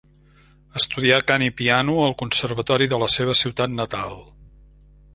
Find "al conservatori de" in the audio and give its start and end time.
2.07-3.03